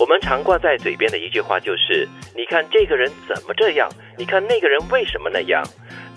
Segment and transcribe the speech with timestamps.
[0.00, 3.86] 我们常挂在嘴边的一句话就是：“你看这个人怎么这样？
[4.16, 5.62] 你看那个人为什么那样？”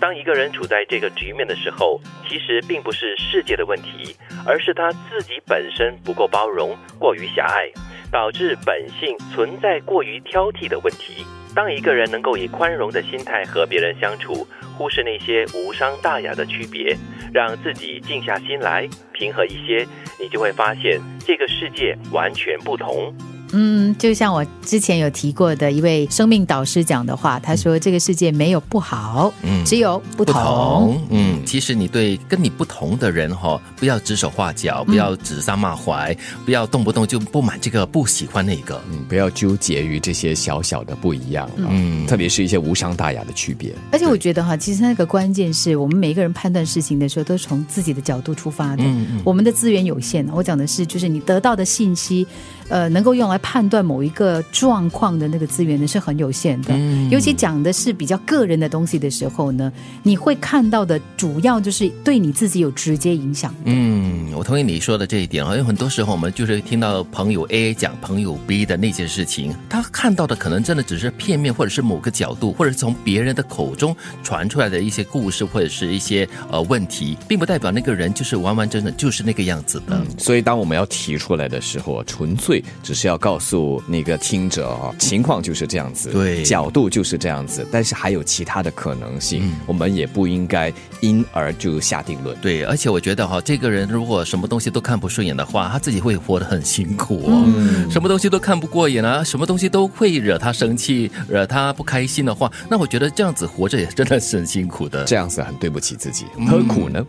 [0.00, 4.16] 当一个人处在这个局面的时候，其实并不是世界的问题，
[4.46, 7.70] 而是他自己本身不够包容，过于狭隘，
[8.10, 11.26] 导致本性存在过于挑剔的问题。
[11.54, 14.48] 当一个人能够以宽容的心态和别人相处，
[14.78, 16.96] 忽视那些无伤大雅的区别，
[17.34, 19.86] 让自己静下心来，平和一些，
[20.18, 23.14] 你就会发现这个世界完全不同。
[23.52, 31.00] 嗯，就像我之前有提过的一位生命导师讲的话，他说：“这个世界没有不好，嗯只有不同。
[31.10, 38.80] 嗯，其实你对跟你不同的人哈、不要指手画脚，不要指桑骂槐，不要动不动就不满这个，不喜欢那个。
[38.90, 43.72] 嗯，不要纠结于这些小小的不一样，嗯嗯，特别是一些无伤大雅的区别。
[43.92, 48.82] 而且我觉得哈，其实那个关键是我们每一个人判断事情的时候，都是从自己的角度出发的。
[48.84, 52.26] 嗯我们的资源有限，我讲的是，就是你得到的信息，
[52.68, 56.74] 呃，能够用来判断某一个状况的那个资源呢，是很有限的。
[56.74, 63.54] 嗯尤其讲的是比较个人的东西的时候呢，你会看到的主要就是对你自己有直接影响。
[63.64, 80.02] 嗯，我同意你说的这一点啊，因为很多时候我们就是听到朋友 A 讲朋友 B 的那些事情，他看到的可能真的只是片面，或者是某个角度，或者是从别人的口中传出来的一些故事，或者是一些呃问题，并不代表那个人就是完完整整就是那个样子的。
[80.18, 92.36] 所以，当我们要提出来的时候，纯粹只是要告诉那个听者啊，情况就是这样子，对角度就是这样子，但是还有其他的可能性，我们也不应该因而就下定论。
[92.40, 97.44] 对，而且我觉得哈，这个人如果什么东西都看不顺眼的话，他自己会活得很辛苦哦。
[97.90, 105.04] 什么东西都看不过眼啊，什么东西都会惹他生气、惹他不开心的话，那我觉得这样子活着也真的是很辛苦的。
[105.04, 107.04] 这样子很对不起自己，何苦呢？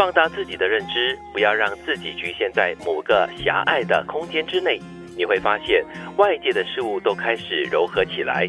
[0.00, 4.80] 放大自己的认知，不要让自己局限在某个狭隘的空间之内。
[5.14, 5.84] 你会发现，
[6.16, 8.48] 外界的事物都开始柔和起来。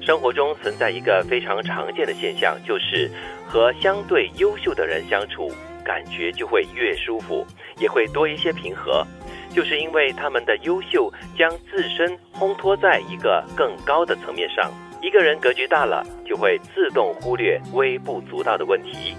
[0.00, 3.08] 生活中存在一个非常常见的现象，就是
[3.46, 5.52] 和相对优秀的人相处，
[5.84, 7.46] 感觉就会越舒服，
[7.78, 9.06] 也会多一些平和。
[9.54, 11.08] 就是因为他们的优秀，
[11.38, 14.68] 将自身烘托在一个更高的层面上。
[15.00, 19.14] 一个人格局大了，就会自动忽略微不足道的问题。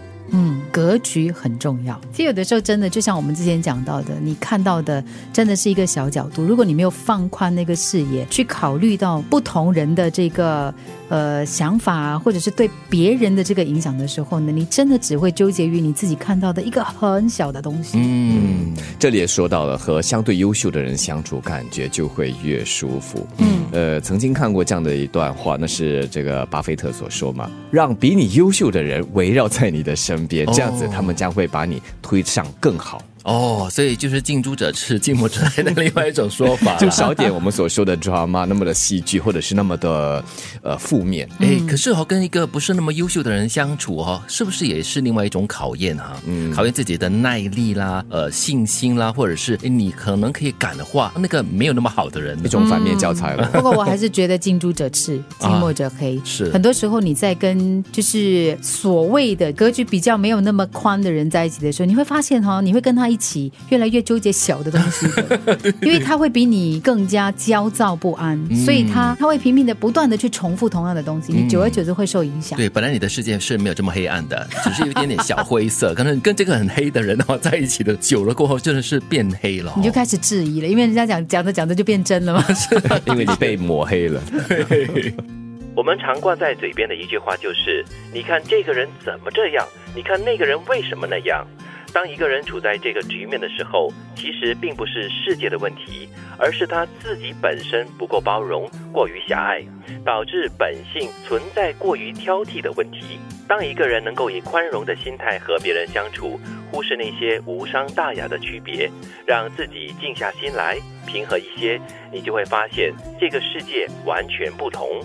[0.80, 2.00] 嗯，格局很重要。
[2.12, 5.04] 其实有的时候真的就像我们之前讲到的，你看到的
[5.34, 6.44] 真的是一个小角度。
[6.44, 10.74] 如果你没有放宽那个视野，去考虑到不同人的这个
[11.10, 17.98] 呃想法啊，或者是对别人的这个影响的时候呢，你真的只会纠结于你自己看到的一个很小的东西。
[17.98, 23.28] 嗯，这里也说到了，和相对优秀的人相处，感觉就会越舒服。
[23.38, 33.02] 嗯，呃，曾经看过这样的一段话，那是这个巴菲特所说嘛，让比你优秀的人围绕在你的身边，这样他们将会把你推上更好。
[33.30, 40.24] 哦，所以就是近朱者赤，近墨者黑的另外一种说法， 就少点我们所说的 drama 那么的戏剧，或者是那么的
[40.62, 41.30] 呃负面。
[41.40, 52.50] 哎，可是哦，跟一个不是那么优秀的人相处哦，是不是也是另外一种考验哈、嗯，考验自己的耐力啦、呃信心啦，或者是诶你可能可以感化那个没有那么好的人一。
[52.50, 53.48] 种反面教材了。
[53.54, 56.20] 不过我还是觉得近朱者赤，近墨者黑。
[56.26, 72.58] 是很多时候你在跟就是所谓的格局比较没有那么宽的人在一起的时候，你会发现哈、你会跟他一起越来越纠结小的东西的， 因为他会比你更加焦躁不安，所以他他会拼命的不断的去重复同样的东西，你久而久之会受影响。
[72.58, 75.94] 对，本来你的世界是没有这么黑暗的，只是有一点点小灰色。
[75.94, 82.46] 可能跟这个很黑的人哦在一起的久了过后，真的是变黑了哦、你就开始质疑了，因为人家讲讲着讲着就变真了嘛。
[83.06, 84.22] 因为你被抹黑了。
[85.76, 89.66] 我们常挂在嘴边的一句话就是：“你看这个人怎么这样？
[89.96, 91.46] 你看那个人为什么那样？”
[91.92, 96.08] 当一个人处在这个局面的时候，其实并不是世界的问题，
[96.38, 99.64] 而是他自己本身不够包容，过于狭隘，
[100.06, 103.20] 导致本性存在过于挑剔的问题。
[103.48, 106.40] 当一个人能够以宽容的心态和别人相处，
[106.72, 108.88] 忽视那些无伤大雅的区别，
[109.26, 110.78] 让自己静下心来，
[111.08, 111.82] 平和一些，
[112.14, 115.02] 你就会发现这个世界完全不同。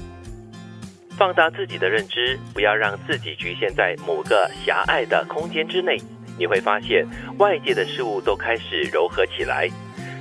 [1.17, 5.97] 放大自己的认知，不要让自己局限在某个狭隘的空间之内。
[6.39, 7.07] 你会发现，
[7.39, 9.69] 外界的事物都开始柔和起来。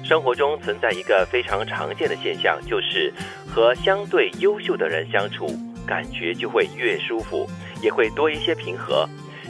[0.03, 3.13] 生活中存在一个非常常见的现象，就是
[3.47, 5.47] 和相对优秀的人相处，
[5.87, 7.47] 感觉就会越舒服，
[7.81, 9.07] 也会多一些平和。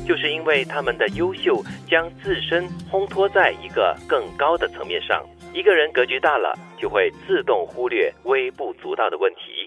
[0.08, 5.26] 就是因为他们的优秀，将自身烘托在一个更高的层面上。
[5.54, 9.63] 一个人格局大了，就会自动忽略微不足道的问题。